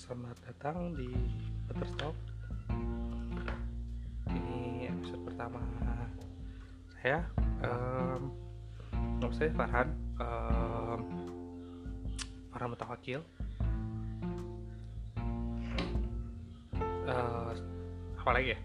Selamat 0.00 0.32
datang 0.48 0.96
di 0.96 1.12
Buttertalk 1.68 2.16
Ini 4.32 4.88
episode 4.88 5.28
pertama 5.28 5.60
saya 6.96 7.28
um, 7.60 8.32
Nama 9.20 9.32
saya 9.36 9.52
Farhan. 9.52 9.92
Um, 10.16 11.00
Farhan 12.48 12.72
Mutawakil. 12.72 13.20
Uh, 17.04 17.52
Apa 18.24 18.30
lagi 18.32 18.56
ya? 18.56 18.58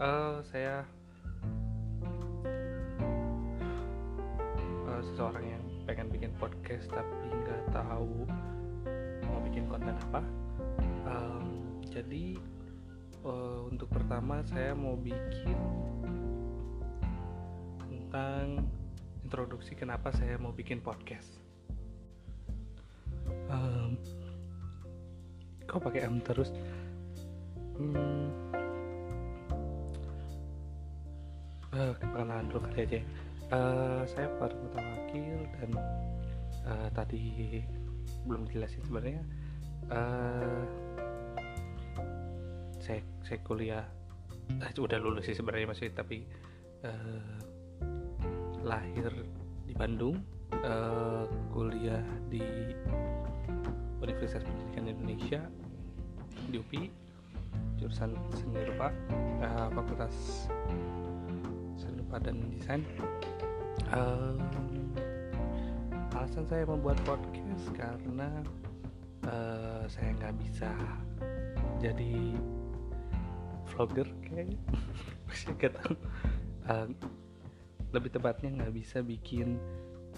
uh, 0.00 0.40
saya 0.48 0.88
seseorang 5.16 5.48
yang 5.48 5.64
pengen 5.88 6.12
bikin 6.12 6.28
podcast 6.36 6.92
tapi 6.92 7.32
nggak 7.32 7.72
tahu 7.72 8.28
mau 9.24 9.40
bikin 9.48 9.64
konten 9.64 9.96
apa. 9.96 10.20
Um, 11.08 11.80
jadi 11.88 12.36
uh, 13.24 13.64
untuk 13.64 13.88
pertama 13.88 14.44
saya 14.44 14.76
mau 14.76 14.92
bikin 14.92 15.56
tentang 17.88 18.68
introduksi 19.24 19.72
kenapa 19.72 20.12
saya 20.12 20.36
mau 20.36 20.52
bikin 20.52 20.84
podcast. 20.84 21.32
Um, 23.48 23.96
kok 25.64 25.80
pakai 25.80 26.12
M 26.12 26.20
terus? 26.20 26.52
Hmm, 27.80 28.28
uh, 31.72 31.96
kenalan 32.04 32.52
dulu 32.52 32.68
kali 32.68 32.84
aja 32.84 33.00
uh, 33.52 34.02
saya 34.08 34.26
baru 34.38 34.56
Mutawakil 34.66 35.38
dan 35.60 35.70
uh, 36.66 36.88
tadi 36.94 37.62
belum 38.26 38.48
jelasin 38.50 38.82
sebenarnya. 38.86 39.22
Uh, 39.86 40.64
saya 42.82 43.02
saya 43.22 43.38
kuliah 43.42 43.84
uh, 44.62 44.70
udah 44.78 44.98
lulus 44.98 45.30
sih 45.30 45.36
sebenarnya 45.36 45.70
masih 45.70 45.90
tapi 45.94 46.26
uh, 46.86 47.38
lahir 48.66 49.10
di 49.66 49.74
Bandung. 49.74 50.22
Uh, 50.46 51.26
kuliah 51.50 52.06
di 52.30 52.42
Universitas 53.98 54.46
Pendidikan 54.46 54.86
Indonesia 54.86 55.40
di 56.46 56.62
UPI 56.62 56.86
jurusan 57.82 58.14
seni 58.32 58.62
rupa 58.62 58.94
uh, 59.42 59.68
fakultas 59.74 60.46
seni 62.06 62.14
rupa 62.14 62.22
dan 62.22 62.36
desain. 62.54 62.82
Um, 63.90 64.38
alasan 66.14 66.46
saya 66.46 66.64
membuat 66.64 66.98
podcast 67.02 67.66
karena 67.74 68.30
uh, 69.26 69.82
saya 69.90 70.14
nggak 70.14 70.34
bisa 70.38 70.70
jadi 71.82 72.38
vlogger 73.74 74.06
kayaknya. 74.22 74.58
Masih 75.26 75.50
tahu. 75.58 75.94
Uh, 76.70 76.88
lebih 77.90 78.10
tepatnya 78.14 78.62
nggak 78.62 78.74
bisa 78.74 79.02
bikin 79.02 79.58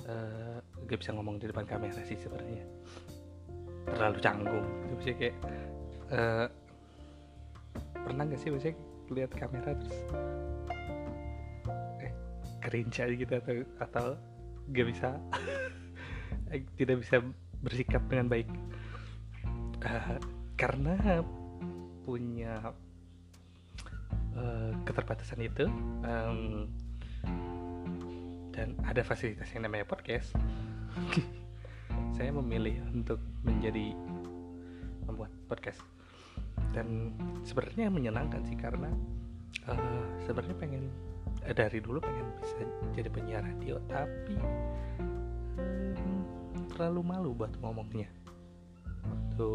uh, 0.09 0.61
bisa 0.89 1.13
ngomong 1.13 1.41
di 1.41 1.49
depan 1.49 1.65
kamera 1.65 2.05
sih 2.05 2.21
sebenarnya. 2.21 2.65
Terlalu 3.89 4.19
canggung. 4.21 4.67
Gitu 4.93 5.03
sih 5.09 5.15
kayak 5.17 5.37
uh, 6.13 6.47
pernah 7.97 8.29
nggak 8.29 8.41
sih 8.41 8.53
biasanya 8.53 8.77
lihat 9.09 9.33
kamera 9.33 9.73
terus 9.73 9.97
cringe 12.69 13.01
aja 13.01 13.15
gitu 13.17 13.33
atau 13.33 13.55
atau 13.81 14.07
nggak 14.69 14.87
bisa. 14.93 15.17
Tidak 16.77 16.97
bisa 17.01 17.25
bersikap 17.65 18.05
dengan 18.13 18.29
baik. 18.29 18.49
Uh, 19.81 20.21
karena 20.61 21.25
punya 22.05 22.75
uh, 24.37 24.73
keterbatasan 24.85 25.41
itu 25.41 25.65
um, 26.03 26.67
dan 28.51 28.75
ada 28.83 29.07
fasilitas 29.07 29.47
yang 29.55 29.71
namanya 29.71 29.87
podcast 29.87 30.35
saya 32.19 32.35
memilih 32.35 32.75
untuk 32.91 33.23
menjadi 33.47 33.95
membuat 35.07 35.31
podcast. 35.47 35.79
Dan 36.75 37.15
sebenarnya 37.47 37.89
menyenangkan 37.89 38.43
sih 38.45 38.59
karena 38.59 38.91
uh, 39.71 40.05
sebenarnya 40.27 40.59
pengen 40.59 40.91
dari 41.47 41.79
dulu 41.79 41.99
pengen 42.03 42.27
bisa 42.43 42.65
jadi 42.95 43.09
penyiar 43.09 43.43
radio 43.45 43.79
tapi 43.91 44.37
um, 45.59 46.23
terlalu 46.75 47.01
malu 47.03 47.31
buat 47.35 47.53
ngomongnya. 47.63 48.11
Waktu 49.09 49.49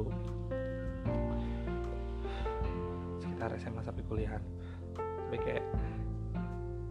sekitar 3.21 3.49
SMA 3.59 3.81
sampai 3.83 4.03
kuliahan 4.07 4.43
tapi 4.97 5.37
kayak 5.41 5.65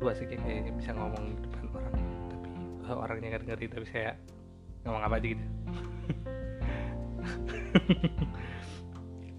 gue 0.02 0.12
sih 0.18 0.26
kayak, 0.26 0.74
bisa 0.74 0.90
ngomong 0.98 1.30
di 1.30 1.34
depan 1.46 1.66
orang 1.78 1.94
tapi 2.26 2.50
uh, 2.90 2.98
orangnya 2.98 3.38
nggak 3.38 3.46
ngerti 3.54 3.66
tapi 3.70 3.86
saya 3.86 4.10
ngomong 4.82 5.02
apa 5.02 5.14
aja 5.18 5.26
gitu. 5.30 5.44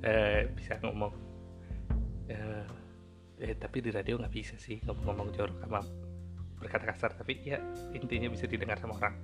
Eh, 0.03 0.51
bisa 0.59 0.75
ngomong 0.83 1.15
eh, 3.41 3.55
tapi 3.57 3.81
di 3.81 3.89
radio 3.89 4.19
nggak 4.19 4.33
bisa 4.33 4.55
sih 4.59 4.81
ngomong-ngomong 4.85 5.29
jorok 5.33 5.57
sama 5.63 5.81
berkata 6.63 6.87
kasar 6.95 7.11
tapi 7.17 7.43
ya 7.43 7.59
intinya 7.91 8.31
bisa 8.31 8.47
didengar 8.47 8.79
sama 8.79 8.95
orang. 8.95 9.15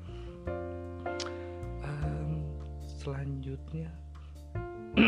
Um, 1.80 2.32
selanjutnya 2.84 3.90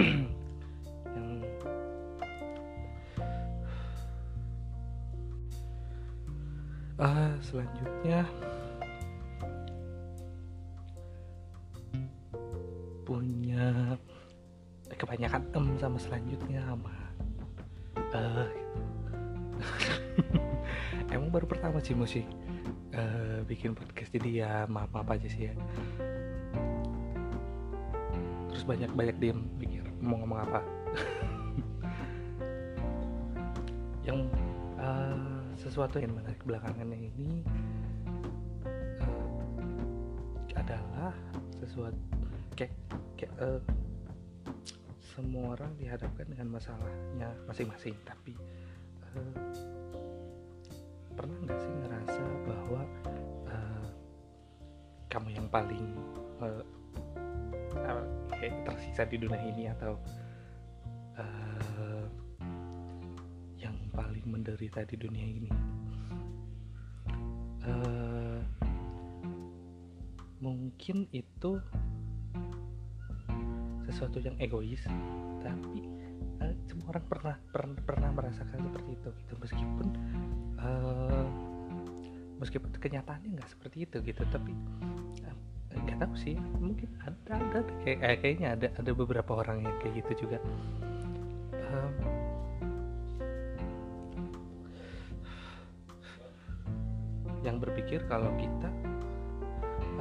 yang 1.16 1.30
uh, 7.02 7.36
selanjutnya 7.44 8.24
punya 13.04 14.00
eh, 14.88 14.96
kebanyakan 14.96 15.44
em 15.52 15.68
sama 15.76 16.00
selanjutnya 16.00 16.64
sama 16.64 16.96
uh, 18.16 18.61
baru 21.32 21.48
pertama 21.48 21.80
sih 21.80 21.96
musik 21.96 22.28
uh, 22.92 23.40
bikin 23.48 23.72
podcast 23.72 24.12
jadi 24.12 24.30
ya 24.44 24.52
maaf 24.68 24.92
maaf 24.92 25.16
aja 25.16 25.32
sih 25.32 25.48
ya. 25.48 25.56
Terus 28.52 28.68
banyak 28.68 28.92
banyak 28.92 29.16
diem 29.24 29.40
pikir 29.56 29.88
mau 30.04 30.20
ngomong 30.20 30.44
apa. 30.44 30.60
Yang 34.08 34.28
uh, 34.76 35.40
sesuatu 35.56 36.02
yang 36.02 36.18
menarik 36.18 36.42
belakangan 36.44 36.90
ini 36.90 37.46
uh, 39.00 40.58
adalah 40.58 41.14
sesuatu 41.64 41.96
kayak, 42.58 42.74
kayak 43.16 43.32
uh, 43.40 43.62
semua 45.16 45.54
orang 45.54 45.72
dihadapkan 45.78 46.26
dengan 46.28 46.60
masalahnya 46.60 47.30
masing-masing 47.46 47.96
tapi 48.04 48.36
pernah 51.22 51.38
nggak 51.46 51.60
sih 51.62 51.74
ngerasa 51.86 52.24
bahwa 52.50 52.82
uh, 53.46 53.88
kamu 55.06 55.38
yang 55.38 55.46
paling 55.54 55.86
uh, 56.42 56.66
kayak 58.34 58.58
tersisa 58.66 59.06
di 59.06 59.22
dunia 59.22 59.38
ini 59.54 59.70
atau 59.70 60.02
uh, 61.22 62.06
yang 63.62 63.78
paling 63.94 64.26
menderita 64.26 64.82
di 64.90 64.98
dunia 64.98 65.22
ini? 65.30 65.52
Uh, 67.62 68.42
mungkin 70.42 71.06
itu 71.14 71.62
sesuatu 73.86 74.18
yang 74.18 74.34
egois 74.42 74.82
tapi 75.46 75.86
uh, 75.86 75.91
orang 76.92 77.06
pernah 77.08 77.36
pernah 77.56 77.78
pernah 77.88 78.10
merasakan 78.12 78.60
seperti 78.68 78.90
itu 79.00 79.10
gitu. 79.24 79.34
Meskipun 79.40 79.88
uh, 80.60 81.28
meskipun 82.44 82.70
kenyataannya 82.76 83.40
nggak 83.40 83.50
seperti 83.50 83.88
itu 83.88 83.98
gitu 84.04 84.24
tapi 84.28 84.52
nggak 85.72 85.98
uh, 85.98 86.02
tahu 86.04 86.14
sih 86.20 86.36
mungkin 86.60 86.92
ada 87.00 87.40
ada 87.40 87.60
kayak 87.88 88.00
eh, 88.04 88.18
kayaknya 88.20 88.48
ada 88.60 88.68
ada 88.76 88.92
beberapa 88.92 89.40
orang 89.40 89.64
yang 89.64 89.76
kayak 89.80 90.04
gitu 90.04 90.28
juga. 90.28 90.38
Um, 91.72 91.96
yang 97.42 97.58
berpikir 97.58 98.04
kalau 98.06 98.30
kita 98.38 98.70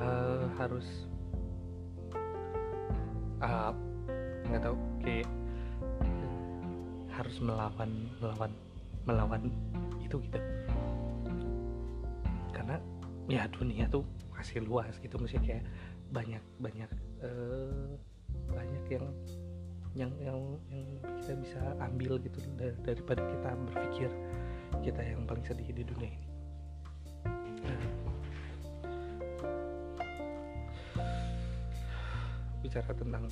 uh, 0.02 0.44
harus 0.58 1.06
uh, 3.40 3.72
nggak 4.50 4.60
tahu 4.66 4.76
kayak 5.00 5.30
harus 7.30 7.46
melawan 7.46 7.90
melawan 8.18 8.52
melawan 9.06 9.42
itu 10.02 10.18
gitu. 10.18 10.38
Karena 12.50 12.82
ya 13.30 13.46
dunia 13.54 13.86
tuh 13.86 14.02
advokasi 14.40 14.66
luas 14.66 14.98
gitu 14.98 15.14
mesti 15.14 15.38
kayak 15.38 15.62
banyak 16.10 16.42
banyak 16.58 16.90
uh, 17.22 17.94
banyak 18.50 18.84
yang 18.90 19.06
yang 19.94 20.10
yang 20.18 20.38
yang 20.74 20.86
kita 21.22 21.38
bisa 21.38 21.62
ambil 21.78 22.18
gitu 22.18 22.42
dar 22.58 22.74
daripada 22.82 23.22
kita 23.22 23.48
berpikir 23.70 24.10
kita 24.82 25.02
yang 25.06 25.22
paling 25.22 25.46
sedih 25.46 25.70
di 25.70 25.86
dunia 25.86 26.10
ini. 26.10 26.28
Bicara 32.66 32.90
tentang 32.90 33.30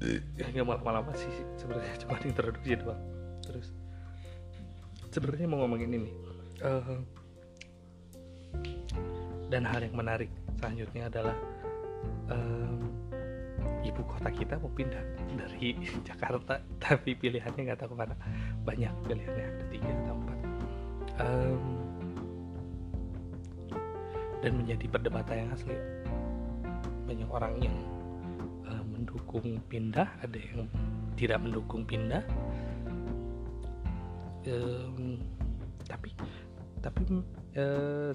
ya 0.00 0.44
nggak 0.48 0.66
malam-malam 0.66 1.04
sih 1.12 1.32
sebenarnya? 1.60 1.94
Cuma 2.00 2.16
introduksi 2.24 2.72
doang. 2.80 3.00
Terus. 3.44 3.68
Sebenarnya 5.12 5.46
mau 5.50 5.60
ngomongin 5.64 5.92
ini. 5.92 6.12
Uh, 6.60 7.00
dan 9.50 9.66
hal 9.66 9.82
yang 9.82 9.96
menarik 9.96 10.30
selanjutnya 10.60 11.08
adalah 11.10 11.36
um, 12.30 12.80
ibu 13.82 14.02
kota 14.06 14.30
kita 14.30 14.60
mau 14.60 14.70
pindah 14.72 15.00
dari 15.36 15.74
Jakarta 16.08 16.60
tapi 16.78 17.18
pilihannya 17.18 17.60
nggak 17.68 17.80
tahu 17.84 17.92
ke 17.92 17.96
mana. 17.98 18.14
Banyak 18.64 18.92
pilihannya 19.04 19.44
ada 19.44 19.64
tiga 19.68 19.90
atau 19.90 20.14
empat. 20.16 20.38
Um, 21.20 21.64
dan 24.40 24.52
menjadi 24.56 24.86
perdebatan 24.88 25.36
yang 25.44 25.50
asli. 25.52 25.76
Banyak 27.04 27.28
orang 27.28 27.54
yang 27.60 27.76
mendukung 29.10 29.58
pindah 29.66 30.06
ada 30.22 30.38
yang 30.38 30.70
tidak 31.18 31.42
mendukung 31.42 31.82
pindah. 31.82 32.22
Um, 34.46 35.18
tapi 35.82 36.14
tapi 36.78 37.02
uh, 37.58 38.14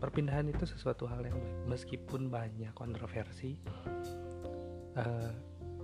perpindahan 0.00 0.48
itu 0.48 0.64
sesuatu 0.64 1.04
hal 1.04 1.20
yang 1.20 1.36
baik. 1.36 1.58
Meskipun 1.68 2.32
banyak 2.32 2.72
kontroversi 2.72 3.60
uh, 4.96 5.30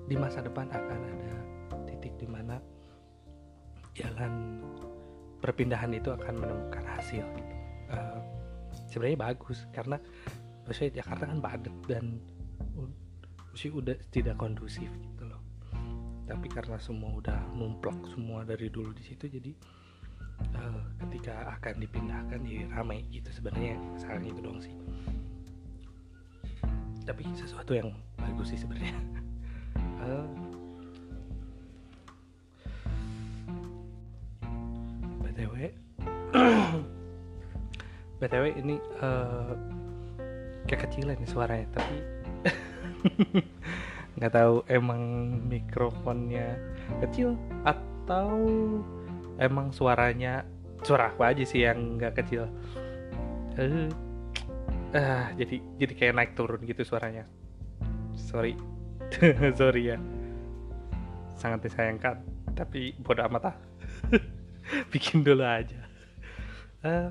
di 0.08 0.16
masa 0.16 0.40
depan 0.40 0.72
akan 0.72 1.00
ada 1.04 1.34
titik 1.92 2.16
di 2.16 2.24
mana 2.24 2.56
jalan 3.92 4.64
perpindahan 5.44 5.92
itu 5.92 6.08
akan 6.08 6.34
menemukan 6.40 6.84
hasil. 6.96 7.28
Uh, 7.92 8.20
sebenarnya 8.88 9.28
bagus 9.28 9.68
karena 9.76 10.00
maksudnya 10.64 11.04
Jakarta 11.04 11.28
kan 11.28 11.38
padat 11.44 11.76
dan 11.84 12.04
sih 13.58 13.74
udah 13.74 13.98
tidak 14.14 14.38
kondusif 14.38 14.86
gitu 14.86 15.26
loh. 15.26 15.42
Tapi 16.30 16.46
karena 16.46 16.78
semua 16.78 17.10
udah 17.18 17.42
numplok 17.58 18.06
semua 18.14 18.46
dari 18.46 18.70
dulu 18.70 18.94
di 18.94 19.02
situ 19.02 19.26
jadi 19.26 19.50
uh, 20.54 20.82
ketika 21.02 21.58
akan 21.58 21.82
dipindahkan 21.82 22.38
ya 22.46 22.70
ramai 22.70 23.02
gitu 23.10 23.26
sebenarnya 23.34 23.74
masalahnya 23.98 24.30
itu 24.30 24.40
dong 24.46 24.62
sih. 24.62 24.74
Tapi 27.02 27.26
sesuatu 27.34 27.74
yang 27.74 27.90
bagus 28.14 28.54
sih 28.54 28.60
sebenarnya. 28.62 28.94
Uh, 29.98 30.26
btw 35.26 35.74
btw 38.22 38.44
ini 38.54 38.78
uh, 39.02 39.58
kekecilan 40.70 41.18
suaranya 41.26 41.66
tapi 41.74 42.17
nggak 44.18 44.34
tahu 44.34 44.66
emang 44.66 45.02
mikrofonnya 45.46 46.58
kecil 47.04 47.38
atau 47.62 48.34
emang 49.38 49.70
suaranya 49.70 50.42
suara 50.82 51.10
aku 51.14 51.22
aja 51.22 51.42
sih 51.46 51.62
yang 51.62 51.98
nggak 51.98 52.18
kecil. 52.22 52.50
Uh, 53.58 53.90
uh, 54.94 55.30
jadi 55.38 55.62
jadi 55.78 55.92
kayak 55.94 56.14
naik 56.14 56.32
turun 56.34 56.62
gitu 56.66 56.82
suaranya. 56.82 57.26
Sorry. 58.18 58.58
Sorry 59.58 59.94
ya. 59.94 59.98
Sangat 61.38 61.70
disayangkan 61.70 62.18
tapi 62.58 62.98
bodoh 62.98 63.26
amat 63.30 63.54
ah. 63.54 63.56
Bikin 64.92 65.22
dulu 65.22 65.46
aja. 65.46 65.78
Uh, 66.82 67.10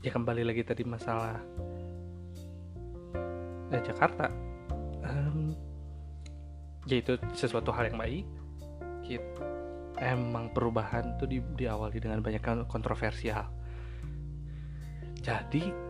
ya 0.00 0.10
kembali 0.12 0.44
lagi 0.44 0.64
tadi 0.64 0.84
masalah 0.84 1.36
eh, 3.78 3.84
Jakarta. 3.86 4.26
Um, 5.06 5.54
ya 6.84 7.00
itu 7.00 7.14
sesuatu 7.32 7.70
hal 7.70 7.92
yang 7.92 7.98
baik 7.98 8.26
kita 9.06 9.44
emang 9.98 10.52
perubahan 10.54 11.18
tuh 11.18 11.26
di, 11.26 11.42
diawali 11.42 11.98
dengan 11.98 12.22
banyak 12.22 12.42
kontroversial. 12.70 13.48
Jadi 15.18 15.88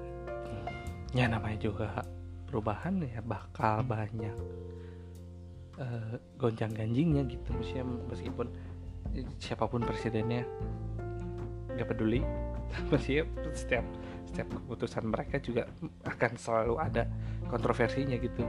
ya 1.17 1.25
namanya 1.25 1.59
juga 1.61 2.05
perubahan 2.49 3.01
ya 3.05 3.21
bakal 3.25 3.85
banyak 3.85 4.37
uh, 5.81 6.17
gonjang 6.41 6.73
ganjingnya 6.73 7.25
gitu. 7.29 7.53
Meskipun 8.09 8.49
siapa 9.41 9.69
pun 9.69 9.85
presidennya 9.85 10.45
nggak 11.77 11.89
peduli 11.95 12.21
masih 12.93 13.25
setiap 13.55 13.87
setiap 14.29 14.49
keputusan 14.53 15.09
mereka 15.09 15.41
juga 15.41 15.71
akan 16.05 16.33
selalu 16.37 16.75
ada 16.77 17.09
kontroversinya 17.49 18.17
gitu. 18.21 18.45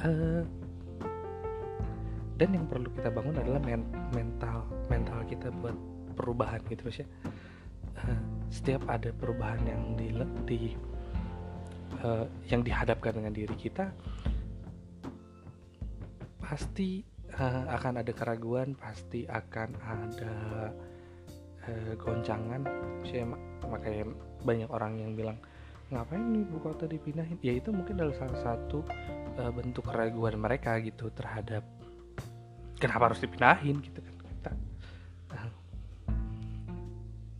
Uh, 0.00 0.44
dan 2.40 2.56
yang 2.56 2.64
perlu 2.64 2.88
kita 2.96 3.12
bangun 3.12 3.36
adalah 3.36 3.60
men 3.60 3.84
mental 4.16 4.64
mental 4.88 5.20
kita 5.28 5.52
buat 5.60 5.76
perubahan 6.16 6.60
gitu 6.72 6.88
ya. 6.88 7.04
Uh, 8.00 8.20
setiap 8.48 8.80
ada 8.88 9.12
perubahan 9.12 9.60
yang 9.68 9.82
di, 10.00 10.08
di 10.48 10.58
uh, 12.00 12.24
yang 12.48 12.64
dihadapkan 12.64 13.20
dengan 13.20 13.36
diri 13.36 13.56
kita 13.60 13.92
pasti 16.40 17.04
uh, 17.36 17.68
akan 17.76 18.00
ada 18.02 18.12
keraguan 18.16 18.72
pasti 18.74 19.28
akan 19.28 19.68
ada 19.84 20.34
uh, 21.68 21.92
goncangan. 22.00 22.64
Sih 23.04 23.20
makanya 23.68 24.16
banyak 24.42 24.70
orang 24.72 24.92
yang 24.96 25.12
bilang 25.12 25.38
ngapain 25.90 26.22
nih 26.22 26.46
ibu 26.46 26.56
kota 26.62 26.86
dipindahin? 26.86 27.38
Ya 27.42 27.58
itu 27.58 27.74
mungkin 27.74 27.98
adalah 27.98 28.16
salah 28.16 28.38
satu 28.40 28.86
uh, 29.38 29.50
bentuk 29.50 29.86
keraguan 29.90 30.38
mereka 30.38 30.78
gitu 30.78 31.10
terhadap 31.10 31.66
kenapa 32.78 33.12
harus 33.12 33.20
dipindahin 33.20 33.76
gitu 33.84 34.00
kan 34.00 34.14
kita 34.16 34.52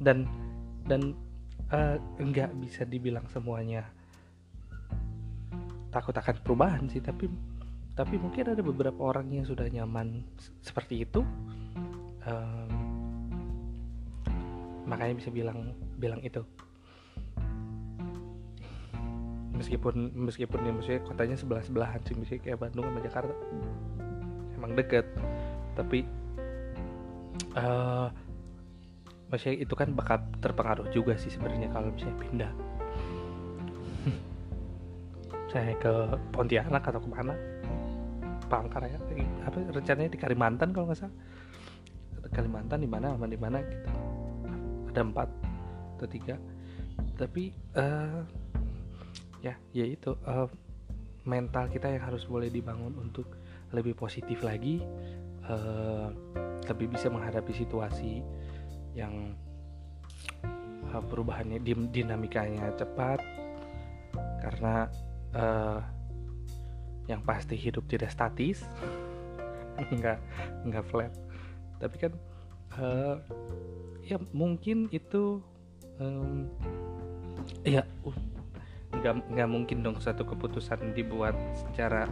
dan 0.01 0.29
dan 0.89 1.13
uh, 1.73 1.97
enggak 2.21 2.51
bisa 2.61 2.85
dibilang 2.89 3.25
semuanya 3.29 3.85
takut 5.93 6.15
akan 6.17 6.37
perubahan 6.41 6.85
sih 6.89 7.03
tapi 7.05 7.29
tapi 7.99 8.17
mungkin 8.17 8.57
ada 8.57 8.63
beberapa 8.65 9.13
orang 9.13 9.29
yang 9.29 9.45
sudah 9.45 9.69
nyaman 9.69 10.25
seperti 10.65 11.05
itu. 11.05 11.21
Um, 12.25 12.73
makanya 14.89 15.21
bisa 15.21 15.29
bilang 15.29 15.77
bilang 16.01 16.25
itu 16.25 16.41
meskipun 19.61 20.17
meskipun 20.17 20.65
ya 20.65 20.73
maksudnya 20.73 21.01
kotanya 21.05 21.37
sebelah 21.37 21.61
sebelahan 21.61 22.01
sih 22.09 22.17
misalnya 22.17 22.43
kayak 22.49 22.59
Bandung 22.65 22.89
sama 22.89 23.01
Jakarta. 23.05 23.35
Emang 24.57 24.73
deket. 24.73 25.07
Tapi 25.77 25.99
uh, 27.61 28.09
maksudnya 29.29 29.57
itu 29.61 29.75
kan 29.77 29.93
bakal 29.93 30.25
terpengaruh 30.41 30.89
juga 30.89 31.21
sih 31.21 31.29
sebenarnya 31.29 31.69
kalau 31.69 31.93
misalnya 31.93 32.17
pindah. 32.25 32.53
Saya 35.53 35.77
ke 35.77 35.93
Pontianak 36.33 36.81
atau 36.81 37.01
ke 37.05 37.11
mana? 37.13 37.37
Palangkaraya 38.49 38.99
apa 39.47 39.57
rencananya 39.63 40.11
di 40.11 40.19
Kalimantan 40.19 40.73
kalau 40.73 40.89
nggak 40.89 41.05
salah. 41.05 41.15
Kalimantan 42.33 42.81
di 42.81 42.89
mana 42.89 43.15
di 43.15 43.39
mana 43.39 43.61
gitu. 43.61 43.89
Ada 44.91 45.05
empat 45.05 45.29
atau 46.01 46.09
tiga. 46.09 46.35
Tapi 47.21 47.53
uh, 47.77 48.25
ya 49.41 49.57
ya 49.73 49.85
itu 49.89 50.17
uh, 50.29 50.49
mental 51.25 51.69
kita 51.69 51.89
yang 51.93 52.05
harus 52.05 52.25
boleh 52.25 52.49
dibangun 52.49 52.97
untuk 52.97 53.29
lebih 53.71 53.95
positif 53.97 54.41
lagi 54.45 54.83
uh, 55.47 56.09
lebih 56.69 56.93
bisa 56.93 57.11
menghadapi 57.11 57.51
situasi 57.55 58.23
yang 58.95 59.35
uh, 60.91 61.03
perubahannya 61.03 61.63
dinamikanya 61.91 62.75
cepat. 62.79 63.23
Karena 64.41 64.89
uh, 65.37 65.81
yang 67.07 67.23
pasti 67.27 67.59
hidup 67.59 67.91
tidak 67.91 68.15
statis 68.15 68.63
nggak 69.97 70.19
nggak 70.69 70.85
flat. 70.89 71.13
Tapi 71.81 71.97
kan 71.97 72.13
uh, 72.79 73.17
ya 74.05 74.19
mungkin 74.35 74.91
itu 74.91 75.41
um, 76.01 76.49
ya 77.65 77.85
uh, 78.05 78.19
nggak 79.01 79.15
nggak 79.33 79.49
mungkin 79.49 79.81
dong 79.81 79.97
satu 79.99 80.23
keputusan 80.29 80.93
dibuat 80.93 81.35
secara 81.57 82.07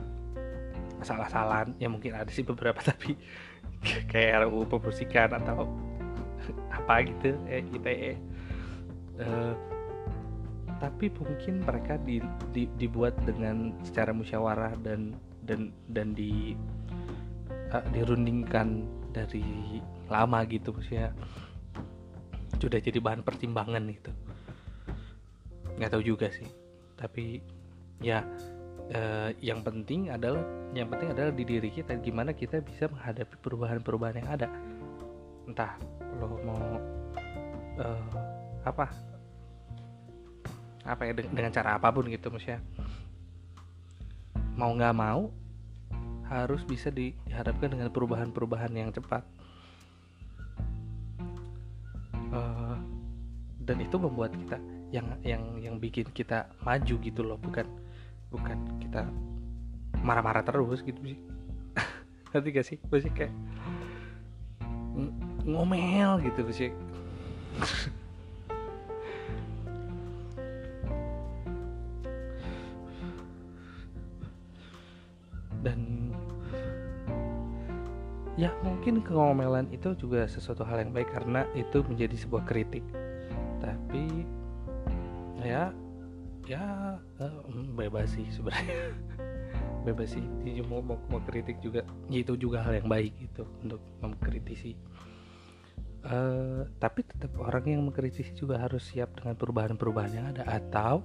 salah-salahan. 1.05 1.77
Ya 1.79 1.87
mungkin 1.93 2.17
ada 2.17 2.31
sih 2.33 2.43
beberapa 2.43 2.81
tapi 2.91 3.15
kayak 4.11 4.49
RUU 4.49 4.67
pemusikan 4.67 5.37
atau 5.39 5.69
apa 6.73 7.05
gitu 7.05 7.37
eh 7.51 7.61
ITE 7.61 8.13
uh, 9.21 9.55
tapi 10.79 11.11
mungkin 11.11 11.67
mereka 11.67 11.99
di, 11.99 12.23
di, 12.55 12.71
dibuat 12.79 13.19
dengan 13.27 13.75
secara 13.83 14.15
musyawarah 14.15 14.79
dan 14.81 15.13
dan 15.43 15.75
dan 15.91 16.15
di 16.15 16.55
uh, 17.75 17.85
dirundingkan 17.91 18.87
dari 19.11 19.83
lama 20.07 20.47
gitu 20.47 20.71
maksudnya 20.71 21.11
sudah 22.59 22.79
jadi 22.83 22.99
bahan 22.99 23.23
pertimbangan 23.23 23.87
itu. 23.91 24.11
Nggak 25.79 25.91
tahu 25.95 26.03
juga 26.03 26.31
sih 26.31 26.47
tapi 26.99 27.39
ya 28.03 28.27
uh, 28.93 29.31
yang 29.39 29.63
penting 29.63 30.11
adalah 30.11 30.43
yang 30.75 30.91
penting 30.91 31.15
adalah 31.15 31.33
di 31.33 31.45
diri 31.47 31.71
kita 31.71 31.97
gimana 32.03 32.35
kita 32.35 32.61
bisa 32.61 32.91
menghadapi 32.91 33.39
perubahan-perubahan 33.41 34.17
yang 34.21 34.29
ada. 34.29 34.49
Entah 35.49 35.79
lo 36.19 36.37
mau 36.43 36.61
uh, 37.81 38.11
apa 38.67 38.91
apa 40.89 41.03
ya 41.05 41.13
dengan 41.15 41.53
cara 41.55 41.79
apa 41.79 41.89
pun 41.95 42.11
gitu 42.11 42.29
maksudnya. 42.29 42.61
Mau 44.59 44.75
nggak 44.75 44.97
mau 44.97 45.31
harus 46.29 46.61
bisa 46.67 46.93
dihadapkan 46.93 47.73
dengan 47.73 47.89
perubahan-perubahan 47.89 48.73
yang 48.75 48.91
cepat. 48.93 49.25
Uh, 52.29 52.77
dan 53.65 53.81
itu 53.81 53.97
membuat 53.97 54.37
kita 54.37 54.61
yang 54.89 55.07
yang 55.21 55.43
yang 55.61 55.77
bikin 55.77 56.09
kita 56.17 56.49
maju 56.65 56.95
gitu 57.01 57.21
loh 57.21 57.37
bukan 57.37 57.69
bukan 58.33 58.57
kita 58.81 59.05
marah-marah 60.01 60.45
terus 60.45 60.81
gitu 60.85 61.01
sih. 61.03 61.19
Nanti 62.33 62.49
gak 62.55 62.67
sih? 62.67 62.79
Masih 62.89 63.13
kayak 63.13 63.35
ngomel 65.45 66.21
gitu 66.25 66.41
sih. 66.53 66.71
Ya 78.39 78.55
mungkin 78.63 79.03
kengomelan 79.03 79.67
itu 79.75 79.99
juga 79.99 80.23
sesuatu 80.31 80.63
hal 80.63 80.87
yang 80.87 80.95
baik 80.95 81.11
karena 81.11 81.43
itu 81.59 81.83
menjadi 81.83 82.15
sebuah 82.15 82.47
kritik. 82.47 82.87
Tapi 83.59 84.23
ya 85.43 85.71
ya 86.49 86.97
uh, 87.21 87.39
bebas 87.77 88.17
sih 88.17 88.27
sebenarnya. 88.33 88.97
Bebas 89.87 90.17
sih 90.17 90.25
dia 90.45 90.65
mau, 90.65 90.81
mau, 90.81 90.99
mau 91.09 91.21
kritik 91.23 91.61
juga. 91.61 91.85
Ya 92.09 92.25
itu 92.25 92.35
juga 92.37 92.65
hal 92.65 92.83
yang 92.83 92.89
baik 92.89 93.13
gitu 93.21 93.45
untuk 93.63 93.81
mengkritisi. 94.01 94.75
Uh, 96.09 96.65
tapi 96.81 97.05
tetap 97.05 97.35
orang 97.37 97.69
yang 97.69 97.83
mengkritisi 97.85 98.33
juga 98.33 98.57
harus 98.57 98.87
siap 98.87 99.13
dengan 99.19 99.35
perubahan-perubahan 99.37 100.13
yang 100.15 100.27
ada 100.31 100.45
atau 100.47 101.05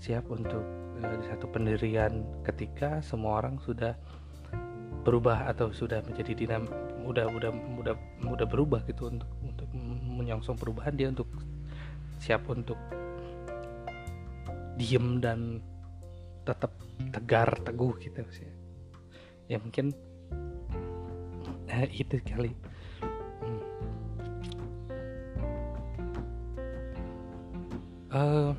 siap 0.00 0.26
untuk 0.32 0.64
uh, 1.00 1.18
satu 1.28 1.46
pendirian 1.52 2.24
ketika 2.42 3.04
semua 3.04 3.44
orang 3.44 3.60
sudah 3.62 3.94
berubah 5.04 5.48
atau 5.48 5.72
sudah 5.72 6.04
menjadi 6.04 6.32
dinam 6.36 6.68
udah 7.04 7.26
udah 7.28 7.50
udah 7.80 7.94
udah 8.28 8.46
berubah 8.48 8.84
gitu 8.84 9.08
untuk 9.08 9.28
untuk 9.40 9.68
menyongsong 10.20 10.56
perubahan 10.60 10.94
dia 10.94 11.08
untuk 11.08 11.28
siap 12.20 12.44
untuk 12.52 12.76
diem 14.76 15.18
dan 15.22 15.62
tetap 16.44 16.72
tegar 17.10 17.50
teguh 17.64 17.94
gitu 17.98 18.22
sih. 18.30 18.50
Ya 19.50 19.58
mungkin 19.58 19.94
eh, 21.70 21.88
itu 21.90 22.18
kali. 22.22 22.52
Hmm. 23.40 23.60
uh, 28.14 28.52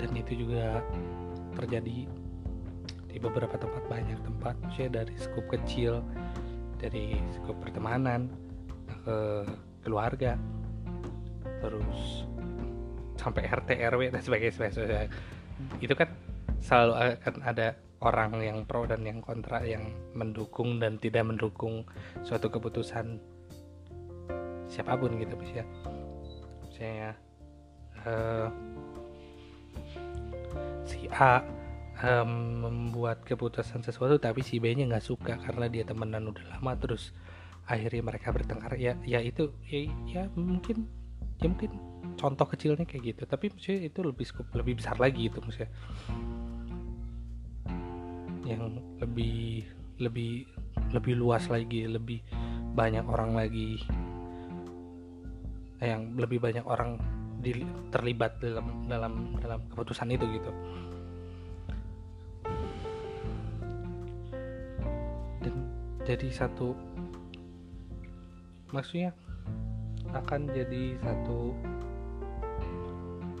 dan 0.00 0.10
itu 0.16 0.44
juga 0.44 0.84
terjadi 1.56 2.08
di 3.08 3.16
beberapa 3.22 3.54
tempat 3.54 3.86
banyak 3.86 4.18
tempat 4.26 4.56
saya 4.74 4.90
dari 4.90 5.14
skup 5.14 5.46
kecil 5.46 6.02
dari 6.82 7.16
skup 7.32 7.56
pertemanan 7.62 8.28
ke 9.06 9.48
keluarga. 9.86 10.36
Terus 11.62 12.28
sampai 13.24 13.48
RT 13.48 13.80
RW 13.88 14.12
dan 14.12 14.20
sebagainya 14.20 15.08
itu 15.80 15.94
kan 15.96 16.12
selalu 16.60 16.92
akan 17.16 17.34
ada 17.40 17.76
orang 18.04 18.36
yang 18.44 18.58
pro 18.68 18.84
dan 18.84 19.00
yang 19.00 19.24
kontra 19.24 19.64
yang 19.64 19.88
mendukung 20.12 20.76
dan 20.76 21.00
tidak 21.00 21.24
mendukung 21.24 21.88
suatu 22.20 22.52
keputusan 22.52 23.16
siapa 24.68 24.92
pun 25.00 25.16
gitu 25.16 25.34
ya. 25.56 25.64
Misalnya 26.68 27.10
uh, 28.04 28.48
si 30.84 31.08
A 31.08 31.40
um, 32.04 32.60
membuat 32.68 33.24
keputusan 33.24 33.80
sesuatu 33.80 34.20
tapi 34.20 34.44
si 34.44 34.60
B 34.60 34.76
nya 34.76 34.84
nggak 34.84 35.04
suka 35.04 35.40
karena 35.40 35.70
dia 35.72 35.88
temenan 35.88 36.28
udah 36.28 36.58
lama 36.58 36.76
terus 36.76 37.16
akhirnya 37.64 38.04
mereka 38.04 38.34
bertengkar. 38.34 38.76
Ya 38.76 39.00
ya 39.08 39.24
itu 39.24 39.54
ya, 39.64 39.88
ya 40.04 40.22
mungkin 40.36 41.03
ya 41.42 41.46
mungkin 41.50 41.70
contoh 42.14 42.46
kecilnya 42.46 42.86
kayak 42.86 43.14
gitu. 43.14 43.22
Tapi 43.26 43.50
maksudnya 43.50 43.80
itu 43.90 44.00
lebih 44.02 44.24
skup 44.26 44.48
lebih 44.54 44.78
besar 44.78 44.96
lagi 44.98 45.30
itu 45.30 45.38
maksudnya. 45.40 45.70
Yang 48.44 48.62
lebih 49.00 49.64
lebih 49.98 50.30
lebih 50.90 51.14
luas 51.16 51.46
lagi 51.48 51.86
lebih 51.86 52.20
banyak 52.74 53.04
orang 53.06 53.34
lagi. 53.34 53.80
Yang 55.84 56.02
lebih 56.16 56.38
banyak 56.40 56.64
orang 56.64 56.96
di, 57.44 57.60
terlibat 57.92 58.40
dalam 58.40 58.88
dalam 58.88 59.36
dalam 59.42 59.60
keputusan 59.68 60.14
itu 60.14 60.24
gitu. 60.32 60.52
Jadi 66.04 66.28
satu 66.28 66.76
maksudnya 68.68 69.16
akan 70.14 70.50
jadi 70.54 70.98
satu 71.02 71.52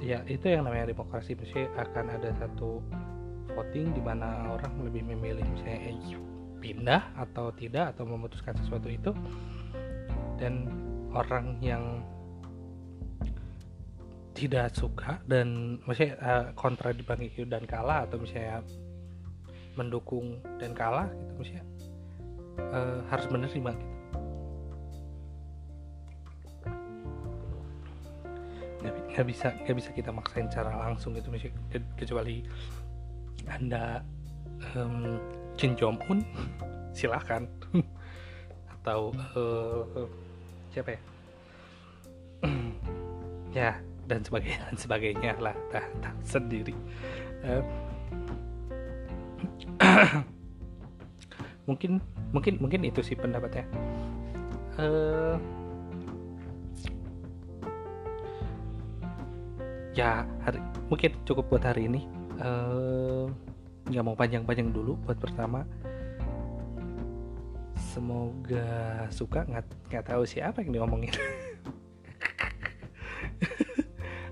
ya 0.04 0.20
itu 0.28 0.46
yang 0.50 0.66
namanya 0.66 0.92
demokrasi. 0.92 1.38
Maksudnya 1.38 1.70
akan 1.78 2.04
ada 2.12 2.30
satu 2.36 2.82
voting 3.54 3.94
di 3.94 4.02
mana 4.02 4.52
orang 4.52 4.74
lebih 4.84 5.06
memilih 5.06 5.44
misalnya 5.46 5.80
eh, 5.88 5.96
pindah 6.58 7.02
atau 7.16 7.54
tidak 7.54 7.94
atau 7.96 8.04
memutuskan 8.04 8.54
sesuatu 8.60 8.88
itu. 8.90 9.14
Dan 10.34 10.66
orang 11.14 11.62
yang 11.62 12.02
tidak 14.34 14.74
suka 14.74 15.22
dan 15.30 15.78
maksudnya 15.86 16.18
uh, 16.18 16.46
kontra 16.58 16.90
dibanding 16.90 17.30
dan 17.46 17.62
kalah 17.70 18.02
atau 18.02 18.18
misalnya 18.18 18.66
mendukung 19.78 20.42
dan 20.58 20.74
kalah 20.74 21.06
gitu 21.06 21.32
misalnya 21.38 21.64
uh, 22.74 22.98
harus 23.14 23.26
menerima 23.30 23.70
gitu 23.78 23.93
nggak 28.84 29.26
bisa 29.26 29.56
nggak 29.64 29.76
bisa 29.80 29.90
kita 29.96 30.10
maksain 30.12 30.48
cara 30.52 30.74
langsung 30.76 31.16
gitu 31.16 31.32
misalnya 31.32 31.80
kecuali 31.96 32.44
anda 33.48 34.04
um, 34.76 35.20
Jong 35.56 35.98
Un 36.08 36.24
silahkan. 36.94 37.46
Atau 38.80 39.16
uh, 39.36 40.08
siapa 40.72 40.96
ya? 40.96 41.00
Ya 43.54 43.78
dan 44.10 44.18
sebagainya 44.26 44.66
dan 44.66 44.74
sebagainya 44.74 45.38
lah 45.38 45.54
tak, 45.70 45.86
tak 46.02 46.10
sendiri. 46.26 46.74
Uh, 47.46 47.62
mungkin 51.70 52.02
mungkin 52.34 52.58
mungkin 52.58 52.82
itu 52.82 52.98
sih 52.98 53.14
pendapatnya. 53.14 53.62
Uh, 54.74 55.38
ya 59.94 60.26
hari, 60.42 60.58
mungkin 60.90 61.14
cukup 61.22 61.48
buat 61.48 61.64
hari 61.64 61.86
ini. 61.86 62.04
Uh, 62.42 63.30
nggak 63.86 64.04
mau 64.04 64.18
panjang-panjang 64.18 64.74
dulu 64.74 64.98
buat 65.06 65.16
pertama. 65.22 65.62
Semoga 67.94 69.06
suka 69.14 69.46
nggak 69.46 69.64
nggak 69.90 70.04
tahu 70.10 70.26
siapa 70.26 70.66
yang 70.66 70.82
diomongin. 70.82 71.14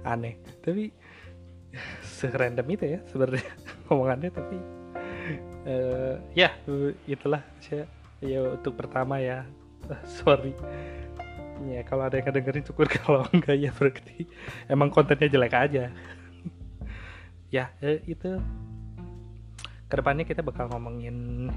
Aneh 0.02 0.34
tapi 0.66 0.90
serandom 2.02 2.66
itu 2.74 2.98
ya 2.98 3.00
sebenarnya 3.06 3.46
omongannya 3.92 4.30
tapi 4.34 4.58
uh, 5.70 6.18
ya 6.34 6.50
itulah. 7.06 7.46
Saya 7.62 7.86
ya 8.18 8.58
untuk 8.58 8.74
pertama 8.74 9.22
ya. 9.22 9.46
Uh, 9.86 10.02
sorry 10.18 10.54
ya 11.68 11.82
kalau 11.86 12.08
ada 12.08 12.18
yang 12.18 12.32
dengerin 12.32 12.64
syukur 12.66 12.86
kalau 12.98 13.22
enggak 13.30 13.56
ya 13.58 13.70
berarti 13.74 14.26
emang 14.66 14.88
kontennya 14.90 15.28
jelek 15.28 15.54
aja. 15.54 15.84
Ya 17.52 17.68
uh, 17.84 18.00
itu 18.08 18.40
ke 19.92 19.94
depannya 20.00 20.24
kita 20.24 20.40
bakal 20.40 20.72
ngomongin 20.72 21.52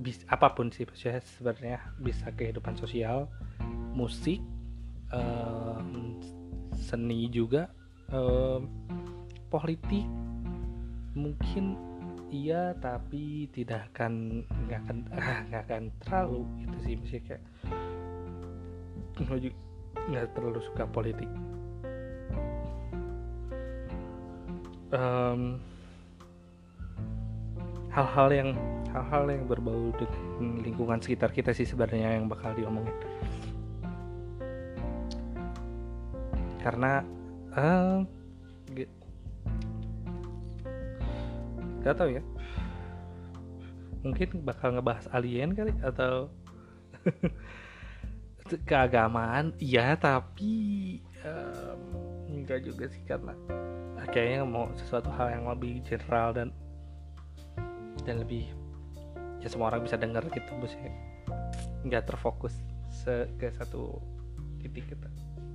bis 0.00 0.24
apa 0.32 0.56
pun 0.56 0.72
sih 0.72 0.88
ya 1.04 1.20
sebenarnya 1.20 1.84
bisa 2.00 2.32
kehidupan 2.32 2.80
sosial 2.80 3.28
musik 3.92 4.40
um, 5.12 6.16
seni 6.72 7.28
juga 7.28 7.68
uh, 8.08 8.60
politik 9.52 10.08
mungkin 11.12 11.76
iya 12.28 12.76
tapi 12.76 13.48
tidak 13.52 13.88
akan 13.92 14.44
nggak 14.68 14.80
akan 14.84 14.96
nggak 15.52 15.62
akan 15.68 15.82
terlalu 16.04 16.40
itu 16.64 16.76
sih 16.84 16.94
misalnya 16.96 17.22
kayak 17.28 17.44
nggak 19.16 20.26
terlalu 20.36 20.60
suka 20.62 20.84
politik. 20.86 21.28
Um, 24.94 25.58
hal-hal 27.90 28.28
yang 28.30 28.50
hal-hal 28.92 29.24
yang 29.28 29.44
berbau 29.48 29.92
dengan 29.96 30.62
lingkungan 30.62 31.00
sekitar 31.02 31.32
kita 31.32 31.52
sih 31.56 31.66
sebenarnya 31.68 32.20
yang 32.20 32.28
bakal 32.28 32.52
diomongin. 32.54 32.94
Karena 36.60 37.02
uh, 37.56 38.02
gak 41.86 41.94
tau 42.02 42.10
ya. 42.10 42.22
Mungkin 44.02 44.42
bakal 44.42 44.74
ngebahas 44.74 45.06
alien 45.14 45.54
kali 45.54 45.70
atau 45.86 46.26
keagamaan 48.66 49.52
iya 49.58 49.98
tapi 49.98 50.98
um, 51.26 51.80
enggak 52.30 52.62
juga 52.62 52.86
sih 52.86 53.02
karena 53.04 53.34
kayaknya 54.14 54.46
mau 54.46 54.70
sesuatu 54.78 55.10
hal 55.12 55.34
yang 55.34 55.44
lebih 55.50 55.82
general 55.82 56.30
dan 56.30 56.48
dan 58.06 58.22
lebih 58.22 58.46
ya 59.42 59.48
semua 59.50 59.74
orang 59.74 59.82
bisa 59.82 59.98
dengar 59.98 60.22
gitu 60.30 60.50
maksudnya 60.56 60.94
nggak 61.86 62.06
terfokus 62.06 62.54
se 62.90 63.30
ke 63.38 63.50
satu 63.54 63.98
titik 64.62 64.86
gitu. 64.90 65.08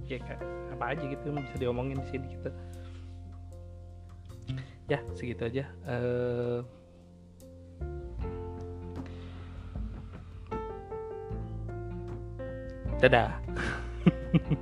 Ya 0.07 0.19
kayak 0.19 0.41
apa 0.75 0.85
aja 0.95 1.03
gitu 1.07 1.31
bisa 1.31 1.55
diomongin 1.59 1.99
di 1.99 2.07
sini 2.11 2.27
gitu. 2.39 2.49
Ya 4.87 4.99
segitu 5.15 5.47
aja. 5.47 5.63
Uh, 5.87 6.63
dadah 13.01 13.41